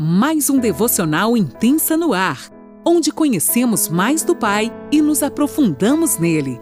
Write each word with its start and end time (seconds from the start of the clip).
mais 0.00 0.48
um 0.48 0.60
devocional 0.60 1.36
intensa 1.36 1.96
no 1.96 2.12
ar, 2.12 2.52
onde 2.86 3.10
conhecemos 3.10 3.88
mais 3.88 4.22
do 4.22 4.36
Pai 4.36 4.70
e 4.92 5.02
nos 5.02 5.24
aprofundamos 5.24 6.18
nele. 6.18 6.60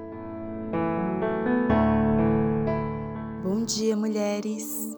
Bom 3.45 3.63
dia, 3.67 3.95
mulheres! 3.95 4.97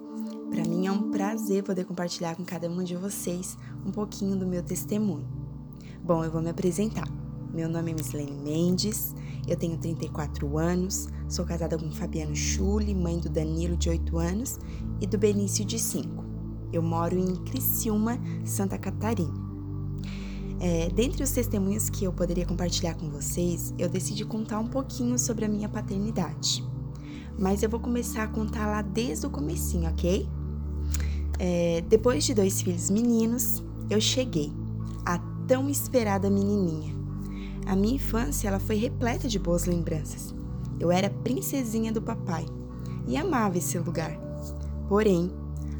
Para 0.52 0.62
mim 0.62 0.86
é 0.86 0.92
um 0.92 1.10
prazer 1.10 1.64
poder 1.64 1.84
compartilhar 1.84 2.36
com 2.36 2.44
cada 2.44 2.68
uma 2.68 2.84
de 2.84 2.94
vocês 2.94 3.58
um 3.84 3.90
pouquinho 3.90 4.36
do 4.36 4.46
meu 4.46 4.62
testemunho. 4.62 5.26
Bom, 6.00 6.24
eu 6.24 6.30
vou 6.30 6.40
me 6.40 6.50
apresentar. 6.50 7.08
Meu 7.52 7.68
nome 7.68 7.90
é 7.90 7.94
Mislene 7.94 8.30
Mendes, 8.30 9.16
eu 9.48 9.56
tenho 9.56 9.76
34 9.76 10.56
anos, 10.56 11.08
sou 11.28 11.44
casada 11.44 11.76
com 11.76 11.90
Fabiano 11.90 12.36
Chuli, 12.36 12.94
mãe 12.94 13.18
do 13.18 13.28
Danilo, 13.28 13.76
de 13.76 13.88
8 13.88 14.16
anos, 14.16 14.60
e 15.00 15.08
do 15.08 15.18
Benício, 15.18 15.64
de 15.64 15.76
5. 15.76 16.27
Eu 16.72 16.82
moro 16.82 17.16
em 17.16 17.36
Criciúma, 17.36 18.18
Santa 18.44 18.78
Catarina. 18.78 19.48
É, 20.60 20.88
dentre 20.88 21.22
os 21.22 21.30
testemunhos 21.30 21.88
que 21.88 22.04
eu 22.04 22.12
poderia 22.12 22.44
compartilhar 22.44 22.94
com 22.94 23.08
vocês, 23.08 23.72
eu 23.78 23.88
decidi 23.88 24.24
contar 24.24 24.58
um 24.58 24.66
pouquinho 24.66 25.18
sobre 25.18 25.44
a 25.44 25.48
minha 25.48 25.68
paternidade. 25.68 26.64
Mas 27.38 27.62
eu 27.62 27.70
vou 27.70 27.78
começar 27.78 28.24
a 28.24 28.28
contar 28.28 28.66
lá 28.66 28.82
desde 28.82 29.26
o 29.26 29.30
comecinho, 29.30 29.88
ok? 29.88 30.28
É, 31.38 31.84
depois 31.88 32.24
de 32.24 32.34
dois 32.34 32.60
filhos 32.60 32.90
meninos, 32.90 33.62
eu 33.88 34.00
cheguei, 34.00 34.52
a 35.06 35.18
tão 35.46 35.70
esperada 35.70 36.28
menininha. 36.28 36.92
A 37.64 37.76
minha 37.76 37.94
infância 37.94 38.48
ela 38.48 38.58
foi 38.58 38.76
repleta 38.76 39.28
de 39.28 39.38
boas 39.38 39.64
lembranças. 39.64 40.34
Eu 40.80 40.90
era 40.90 41.08
princesinha 41.08 41.92
do 41.92 42.02
papai 42.02 42.44
e 43.06 43.16
amava 43.16 43.58
esse 43.58 43.78
lugar. 43.78 44.18
Porém, 44.88 45.30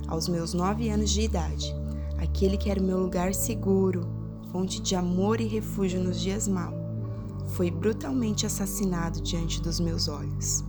aos 0.09 0.27
meus 0.29 0.53
nove 0.55 0.89
anos 0.89 1.11
de 1.11 1.21
idade, 1.21 1.73
aquele 2.19 2.57
que 2.57 2.71
era 2.71 2.81
o 2.81 2.85
meu 2.85 2.99
lugar 2.99 3.33
seguro, 3.33 4.09
fonte 4.51 4.81
de 4.81 4.97
amor 4.97 5.41
e 5.41 5.47
refúgio 5.47 6.03
nos 6.03 6.21
dias 6.21 6.49
maus, 6.49 6.75
foi 7.49 7.71
brutalmente 7.71 8.47
assassinado 8.47 9.21
diante 9.21 9.63
dos 9.63 9.79
meus 9.79 10.09
olhos. 10.09 10.65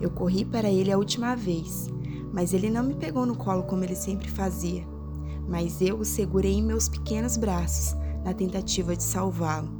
Eu 0.00 0.10
corri 0.10 0.44
para 0.44 0.70
ele 0.70 0.90
a 0.90 0.96
última 0.96 1.34
vez, 1.34 1.88
mas 2.32 2.54
ele 2.54 2.70
não 2.70 2.84
me 2.84 2.94
pegou 2.94 3.26
no 3.26 3.36
colo 3.36 3.64
como 3.64 3.84
ele 3.84 3.96
sempre 3.96 4.30
fazia, 4.30 4.86
mas 5.46 5.82
eu 5.82 5.98
o 5.98 6.04
segurei 6.04 6.54
em 6.54 6.62
meus 6.62 6.88
pequenos 6.88 7.36
braços 7.36 7.94
na 8.24 8.32
tentativa 8.32 8.96
de 8.96 9.02
salvá-lo 9.02 9.78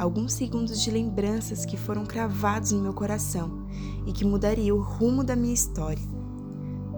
alguns 0.00 0.32
segundos 0.32 0.80
de 0.80 0.90
lembranças 0.90 1.66
que 1.66 1.76
foram 1.76 2.06
cravados 2.06 2.72
no 2.72 2.80
meu 2.80 2.94
coração 2.94 3.66
e 4.06 4.12
que 4.12 4.24
mudariam 4.24 4.78
o 4.78 4.80
rumo 4.80 5.22
da 5.22 5.36
minha 5.36 5.52
história. 5.52 6.19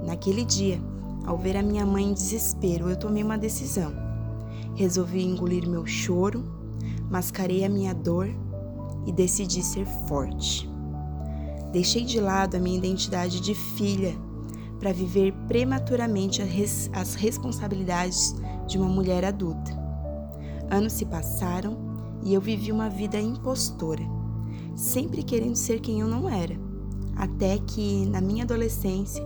Naquele 0.06 0.44
dia, 0.44 0.80
ao 1.24 1.38
ver 1.38 1.56
a 1.56 1.62
minha 1.62 1.86
mãe 1.86 2.04
em 2.04 2.12
desespero, 2.12 2.90
eu 2.90 2.96
tomei 2.96 3.22
uma 3.22 3.38
decisão. 3.38 3.92
Resolvi 4.74 5.24
engolir 5.24 5.68
meu 5.68 5.86
choro, 5.86 6.44
mascarei 7.10 7.64
a 7.64 7.68
minha 7.68 7.94
dor 7.94 8.28
e 9.06 9.12
decidi 9.12 9.62
ser 9.62 9.86
forte. 10.08 10.68
Deixei 11.72 12.04
de 12.04 12.20
lado 12.20 12.56
a 12.56 12.60
minha 12.60 12.76
identidade 12.76 13.40
de 13.40 13.54
filha 13.54 14.14
para 14.78 14.92
viver 14.92 15.32
prematuramente 15.46 16.42
as 16.92 17.14
responsabilidades 17.14 18.34
de 18.66 18.76
uma 18.76 18.88
mulher 18.88 19.24
adulta. 19.24 19.70
Anos 20.70 20.94
se 20.94 21.04
passaram 21.04 21.76
e 22.24 22.34
eu 22.34 22.40
vivi 22.40 22.72
uma 22.72 22.90
vida 22.90 23.20
impostora, 23.20 24.02
sempre 24.74 25.22
querendo 25.22 25.56
ser 25.56 25.80
quem 25.80 26.00
eu 26.00 26.08
não 26.08 26.28
era. 26.28 26.58
Até 27.14 27.58
que, 27.58 28.06
na 28.06 28.20
minha 28.20 28.42
adolescência, 28.44 29.22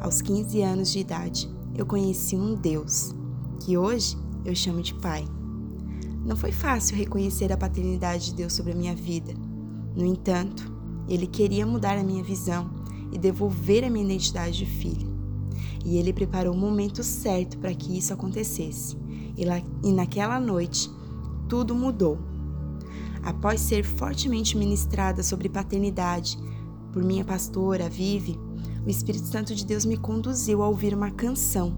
aos 0.00 0.22
15 0.22 0.62
anos 0.62 0.92
de 0.92 1.00
idade, 1.00 1.50
eu 1.74 1.84
conheci 1.84 2.36
um 2.36 2.54
Deus, 2.54 3.14
que 3.60 3.76
hoje 3.76 4.16
eu 4.44 4.54
chamo 4.54 4.82
de 4.82 4.94
Pai. 4.94 5.24
Não 6.24 6.36
foi 6.36 6.52
fácil 6.52 6.96
reconhecer 6.96 7.52
a 7.52 7.56
paternidade 7.56 8.26
de 8.26 8.34
Deus 8.34 8.52
sobre 8.52 8.72
a 8.72 8.76
minha 8.76 8.94
vida. 8.94 9.34
No 9.96 10.04
entanto, 10.04 10.72
Ele 11.08 11.26
queria 11.26 11.66
mudar 11.66 11.98
a 11.98 12.04
minha 12.04 12.22
visão 12.22 12.70
e 13.12 13.18
devolver 13.18 13.84
a 13.84 13.90
minha 13.90 14.04
identidade 14.04 14.58
de 14.58 14.66
filha. 14.66 15.06
E 15.84 15.96
Ele 15.96 16.12
preparou 16.12 16.54
o 16.54 16.58
momento 16.58 17.02
certo 17.02 17.58
para 17.58 17.74
que 17.74 17.96
isso 17.96 18.12
acontecesse. 18.12 18.96
E, 19.36 19.44
lá, 19.44 19.60
e 19.82 19.92
naquela 19.92 20.38
noite, 20.38 20.90
tudo 21.48 21.74
mudou. 21.74 22.18
Após 23.22 23.60
ser 23.60 23.84
fortemente 23.84 24.56
ministrada 24.56 25.22
sobre 25.22 25.48
paternidade 25.48 26.38
por 26.92 27.02
minha 27.02 27.24
pastora, 27.24 27.88
Vive, 27.88 28.38
o 28.84 28.90
Espírito 28.90 29.26
Santo 29.26 29.54
de 29.54 29.64
Deus 29.64 29.84
me 29.84 29.96
conduziu 29.96 30.62
a 30.62 30.68
ouvir 30.68 30.94
uma 30.94 31.10
canção 31.10 31.76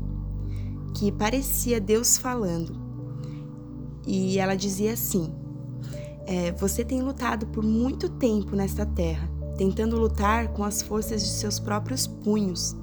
que 0.94 1.10
parecia 1.10 1.80
Deus 1.80 2.18
falando. 2.18 2.74
E 4.06 4.38
ela 4.38 4.54
dizia 4.54 4.92
assim: 4.92 5.32
é, 6.26 6.52
Você 6.52 6.84
tem 6.84 7.02
lutado 7.02 7.46
por 7.46 7.64
muito 7.64 8.08
tempo 8.08 8.56
nesta 8.56 8.84
terra, 8.84 9.30
tentando 9.56 9.98
lutar 9.98 10.48
com 10.48 10.64
as 10.64 10.82
forças 10.82 11.22
de 11.22 11.28
seus 11.28 11.58
próprios 11.58 12.06
punhos, 12.06 12.76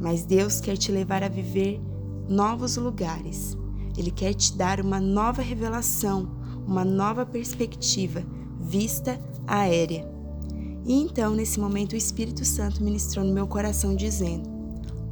mas 0.00 0.24
Deus 0.24 0.60
quer 0.60 0.76
te 0.76 0.92
levar 0.92 1.22
a 1.22 1.28
viver 1.28 1.80
novos 2.28 2.76
lugares. 2.76 3.56
Ele 3.96 4.10
quer 4.10 4.34
te 4.34 4.56
dar 4.56 4.80
uma 4.80 5.00
nova 5.00 5.42
revelação 5.42 6.40
uma 6.66 6.84
nova 6.84 7.26
perspectiva, 7.26 8.22
vista 8.60 9.20
aérea. 9.46 10.08
E 10.84 10.94
então, 10.94 11.34
nesse 11.34 11.60
momento, 11.60 11.92
o 11.92 11.96
Espírito 11.96 12.44
Santo 12.44 12.82
ministrou 12.82 13.24
no 13.24 13.32
meu 13.32 13.46
coração, 13.46 13.94
dizendo: 13.94 14.48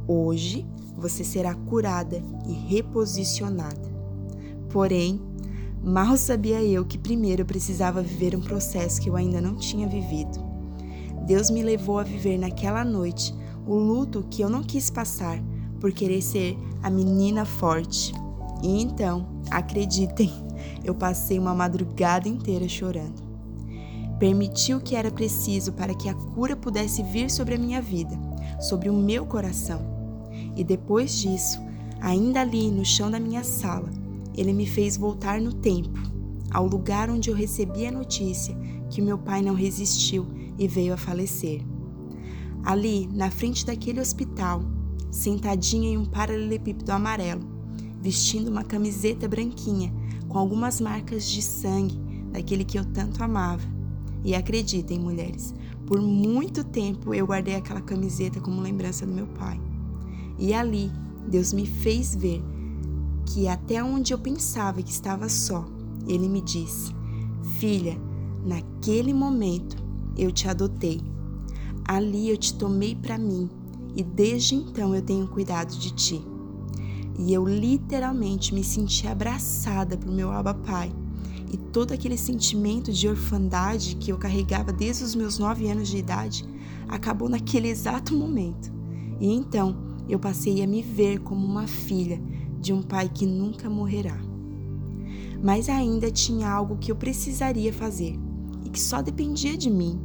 Hoje 0.07 0.65
você 0.95 1.23
será 1.23 1.53
curada 1.53 2.21
e 2.47 2.53
reposicionada. 2.53 3.89
Porém, 4.69 5.21
mal 5.81 6.17
sabia 6.17 6.63
eu 6.63 6.85
que 6.85 6.97
primeiro 6.97 7.43
eu 7.43 7.45
precisava 7.45 8.01
viver 8.01 8.35
um 8.35 8.41
processo 8.41 9.01
que 9.01 9.09
eu 9.09 9.15
ainda 9.15 9.39
não 9.39 9.55
tinha 9.55 9.87
vivido. 9.87 10.39
Deus 11.25 11.49
me 11.49 11.61
levou 11.61 11.99
a 11.99 12.03
viver 12.03 12.37
naquela 12.37 12.83
noite 12.83 13.33
o 13.65 13.75
luto 13.75 14.25
que 14.29 14.41
eu 14.41 14.49
não 14.49 14.63
quis 14.63 14.89
passar 14.89 15.39
por 15.79 15.91
querer 15.91 16.21
ser 16.21 16.57
a 16.81 16.89
menina 16.89 17.45
forte. 17.45 18.13
E 18.63 18.81
então, 18.81 19.27
acreditem, 19.49 20.31
eu 20.83 20.93
passei 20.93 21.39
uma 21.39 21.53
madrugada 21.53 22.27
inteira 22.27 22.67
chorando. 22.67 23.28
Permitiu 24.19 24.77
o 24.77 24.81
que 24.81 24.95
era 24.95 25.09
preciso 25.09 25.71
para 25.71 25.93
que 25.93 26.09
a 26.09 26.13
cura 26.13 26.55
pudesse 26.55 27.01
vir 27.01 27.31
sobre 27.31 27.55
a 27.55 27.57
minha 27.57 27.81
vida, 27.81 28.19
sobre 28.59 28.89
o 28.89 28.93
meu 28.93 29.25
coração. 29.25 29.81
E 30.57 30.63
depois 30.63 31.17
disso, 31.17 31.57
ainda 32.01 32.41
ali 32.41 32.69
no 32.69 32.83
chão 32.83 33.09
da 33.09 33.19
minha 33.19 33.45
sala, 33.45 33.89
ele 34.35 34.51
me 34.51 34.67
fez 34.67 34.97
voltar 34.97 35.39
no 35.39 35.53
tempo, 35.53 35.97
ao 36.51 36.67
lugar 36.67 37.09
onde 37.09 37.29
eu 37.29 37.35
recebi 37.35 37.85
a 37.85 37.91
notícia 37.91 38.55
que 38.89 39.01
meu 39.01 39.17
pai 39.17 39.41
não 39.41 39.53
resistiu 39.53 40.27
e 40.57 40.67
veio 40.67 40.93
a 40.93 40.97
falecer. 40.97 41.61
Ali, 42.63 43.07
na 43.13 43.31
frente 43.31 43.65
daquele 43.65 44.01
hospital, 44.01 44.61
sentadinha 45.09 45.91
em 45.91 45.97
um 45.97 46.05
paralelepípedo 46.05 46.91
amarelo, 46.91 47.47
vestindo 48.01 48.49
uma 48.49 48.63
camiseta 48.63 49.27
branquinha 49.27 49.93
com 50.27 50.37
algumas 50.37 50.81
marcas 50.81 51.29
de 51.29 51.41
sangue 51.41 51.97
daquele 52.31 52.65
que 52.65 52.77
eu 52.77 52.83
tanto 52.83 53.23
amava. 53.23 53.78
E 54.23 54.35
acreditem, 54.35 54.99
mulheres, 54.99 55.53
por 55.85 56.01
muito 56.01 56.63
tempo 56.63 57.13
eu 57.13 57.25
guardei 57.25 57.55
aquela 57.55 57.81
camiseta 57.81 58.39
como 58.39 58.61
lembrança 58.61 59.05
do 59.05 59.13
meu 59.13 59.27
pai. 59.27 59.59
E 60.37 60.53
ali, 60.53 60.91
Deus 61.27 61.53
me 61.53 61.65
fez 61.65 62.15
ver 62.15 62.43
que 63.25 63.47
até 63.47 63.83
onde 63.83 64.13
eu 64.13 64.19
pensava 64.19 64.81
que 64.81 64.91
estava 64.91 65.29
só, 65.29 65.65
Ele 66.07 66.27
me 66.27 66.41
disse: 66.41 66.93
Filha, 67.59 67.97
naquele 68.45 69.13
momento 69.13 69.77
eu 70.17 70.31
te 70.31 70.47
adotei. 70.47 71.01
Ali 71.85 72.29
eu 72.29 72.37
te 72.37 72.53
tomei 72.53 72.95
para 72.95 73.17
mim 73.17 73.49
e 73.95 74.03
desde 74.03 74.55
então 74.55 74.93
eu 74.93 75.01
tenho 75.01 75.27
cuidado 75.27 75.75
de 75.77 75.91
ti 75.91 76.21
e 77.19 77.33
eu 77.33 77.45
literalmente 77.45 78.53
me 78.55 78.63
senti 78.63 79.05
abraçada 79.05 79.97
por 79.97 80.09
meu 80.09 80.31
Abba 80.31 80.53
Pai. 80.53 80.89
E 81.49 81.57
todo 81.57 81.91
aquele 81.91 82.17
sentimento 82.17 82.91
de 82.91 83.07
orfandade 83.07 83.95
que 83.95 84.11
eu 84.11 84.17
carregava 84.17 84.71
desde 84.71 85.03
os 85.03 85.15
meus 85.15 85.39
nove 85.39 85.67
anos 85.69 85.87
de 85.87 85.97
idade 85.97 86.45
acabou 86.87 87.27
naquele 87.27 87.67
exato 87.67 88.15
momento. 88.15 88.71
E 89.19 89.31
então 89.33 89.75
eu 90.07 90.19
passei 90.19 90.61
a 90.63 90.67
me 90.67 90.81
ver 90.81 91.19
como 91.19 91.45
uma 91.45 91.67
filha 91.67 92.21
de 92.59 92.73
um 92.73 92.81
pai 92.81 93.09
que 93.09 93.25
nunca 93.25 93.69
morrerá. 93.69 94.17
Mas 95.41 95.69
ainda 95.69 96.11
tinha 96.11 96.49
algo 96.49 96.77
que 96.77 96.91
eu 96.91 96.95
precisaria 96.95 97.71
fazer 97.71 98.19
e 98.65 98.69
que 98.69 98.79
só 98.79 99.01
dependia 99.01 99.57
de 99.57 99.69
mim. 99.69 99.99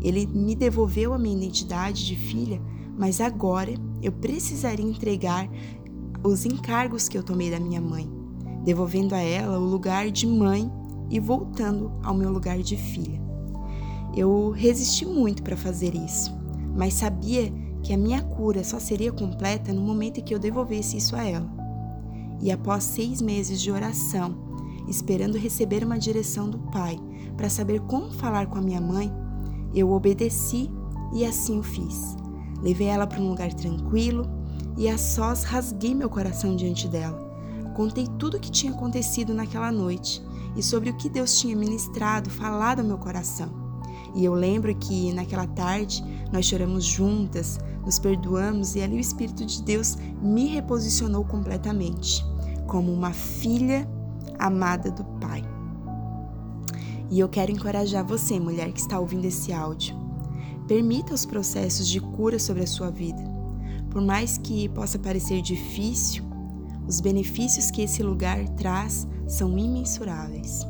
Ele 0.00 0.26
me 0.26 0.54
devolveu 0.54 1.12
a 1.12 1.18
minha 1.18 1.36
identidade 1.36 2.04
de 2.06 2.16
filha, 2.16 2.60
mas 2.96 3.20
agora 3.20 3.74
eu 4.02 4.12
precisaria 4.12 4.84
entregar 4.84 5.48
os 6.22 6.44
encargos 6.44 7.08
que 7.08 7.18
eu 7.18 7.22
tomei 7.22 7.50
da 7.50 7.60
minha 7.60 7.80
mãe, 7.80 8.10
devolvendo 8.64 9.14
a 9.14 9.20
ela 9.20 9.58
o 9.58 9.64
lugar 9.64 10.10
de 10.10 10.26
mãe 10.26 10.70
e 11.10 11.20
voltando 11.20 11.92
ao 12.02 12.14
meu 12.14 12.30
lugar 12.30 12.58
de 12.58 12.76
filha. 12.76 13.20
Eu 14.16 14.50
resisti 14.50 15.04
muito 15.04 15.42
para 15.42 15.56
fazer 15.56 15.94
isso, 15.94 16.32
mas 16.74 16.94
sabia 16.94 17.52
que 17.82 17.92
a 17.92 17.98
minha 17.98 18.22
cura 18.22 18.64
só 18.64 18.80
seria 18.80 19.12
completa 19.12 19.72
no 19.72 19.82
momento 19.82 20.18
em 20.18 20.22
que 20.22 20.34
eu 20.34 20.38
devolvesse 20.38 20.96
isso 20.96 21.14
a 21.14 21.24
ela. 21.24 21.48
E 22.40 22.50
após 22.50 22.84
seis 22.84 23.20
meses 23.20 23.60
de 23.60 23.70
oração, 23.70 24.34
esperando 24.88 25.38
receber 25.38 25.84
uma 25.84 25.98
direção 25.98 26.48
do 26.48 26.58
Pai 26.58 26.98
para 27.36 27.50
saber 27.50 27.80
como 27.82 28.10
falar 28.10 28.46
com 28.46 28.58
a 28.58 28.62
minha 28.62 28.80
mãe, 28.80 29.12
eu 29.74 29.90
obedeci 29.90 30.70
e 31.12 31.24
assim 31.24 31.58
o 31.58 31.62
fiz. 31.62 32.16
Levei 32.62 32.86
ela 32.86 33.06
para 33.06 33.20
um 33.20 33.28
lugar 33.28 33.52
tranquilo 33.52 34.26
e 34.76 34.88
a 34.88 34.96
sós 34.96 35.42
rasguei 35.44 35.94
meu 35.94 36.08
coração 36.08 36.56
diante 36.56 36.88
dela. 36.88 37.23
Contei 37.74 38.06
tudo 38.18 38.36
o 38.36 38.40
que 38.40 38.50
tinha 38.50 38.72
acontecido 38.72 39.34
naquela 39.34 39.72
noite 39.72 40.22
e 40.56 40.62
sobre 40.62 40.90
o 40.90 40.96
que 40.96 41.08
Deus 41.08 41.38
tinha 41.38 41.56
ministrado, 41.56 42.30
falado 42.30 42.80
ao 42.80 42.86
meu 42.86 42.98
coração. 42.98 43.50
E 44.14 44.24
eu 44.24 44.32
lembro 44.32 44.74
que 44.76 45.12
naquela 45.12 45.46
tarde 45.46 46.02
nós 46.32 46.46
choramos 46.46 46.84
juntas, 46.84 47.58
nos 47.84 47.98
perdoamos 47.98 48.76
e 48.76 48.80
ali 48.80 48.96
o 48.96 49.00
Espírito 49.00 49.44
de 49.44 49.60
Deus 49.62 49.96
me 50.22 50.46
reposicionou 50.46 51.24
completamente, 51.24 52.24
como 52.68 52.92
uma 52.92 53.12
filha 53.12 53.88
amada 54.38 54.90
do 54.90 55.04
Pai. 55.20 55.42
E 57.10 57.18
eu 57.18 57.28
quero 57.28 57.50
encorajar 57.50 58.04
você, 58.04 58.38
mulher 58.38 58.72
que 58.72 58.80
está 58.80 58.98
ouvindo 59.00 59.24
esse 59.24 59.52
áudio. 59.52 59.96
Permita 60.68 61.12
os 61.12 61.26
processos 61.26 61.88
de 61.88 62.00
cura 62.00 62.38
sobre 62.38 62.62
a 62.62 62.66
sua 62.66 62.90
vida. 62.90 63.22
Por 63.90 64.00
mais 64.00 64.38
que 64.38 64.68
possa 64.70 64.98
parecer 64.98 65.42
difícil, 65.42 66.24
os 66.86 67.00
benefícios 67.00 67.70
que 67.70 67.82
esse 67.82 68.02
lugar 68.02 68.48
traz 68.50 69.06
são 69.26 69.58
imensuráveis. 69.58 70.66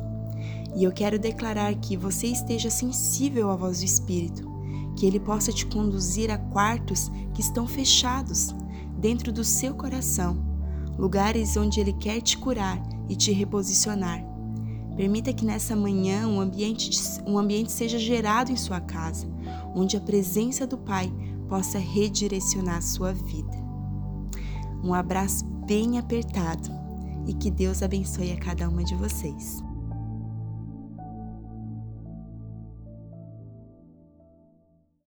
E 0.75 0.83
eu 0.83 0.91
quero 0.91 1.17
declarar 1.17 1.73
que 1.75 1.95
você 1.95 2.27
esteja 2.27 2.69
sensível 2.69 3.49
à 3.49 3.55
voz 3.55 3.79
do 3.79 3.85
Espírito, 3.85 4.49
que 4.97 5.05
ele 5.05 5.19
possa 5.19 5.51
te 5.51 5.65
conduzir 5.65 6.29
a 6.31 6.37
quartos 6.37 7.09
que 7.33 7.41
estão 7.41 7.67
fechados 7.67 8.53
dentro 8.97 9.31
do 9.31 9.43
seu 9.43 9.73
coração, 9.73 10.43
lugares 10.97 11.55
onde 11.57 11.79
ele 11.79 11.93
quer 11.93 12.21
te 12.21 12.37
curar 12.37 12.81
e 13.09 13.15
te 13.15 13.31
reposicionar. 13.31 14.23
Permita 14.95 15.33
que 15.33 15.45
nessa 15.45 15.75
manhã 15.75 16.27
um 16.27 16.39
ambiente, 16.39 16.89
um 17.25 17.37
ambiente 17.37 17.71
seja 17.71 17.99
gerado 17.99 18.51
em 18.51 18.55
sua 18.55 18.79
casa, 18.79 19.27
onde 19.75 19.97
a 19.97 20.01
presença 20.01 20.65
do 20.65 20.77
Pai 20.77 21.11
possa 21.49 21.77
redirecionar 21.77 22.77
a 22.77 22.81
sua 22.81 23.13
vida. 23.13 23.65
Um 24.85 24.93
abraço 24.93 25.43
bem 25.65 25.97
apertado 25.97 26.69
e 27.25 27.33
que 27.33 27.49
Deus 27.49 27.81
abençoe 27.81 28.31
a 28.31 28.37
cada 28.37 28.69
uma 28.69 28.83
de 28.83 28.93
vocês. 28.93 29.64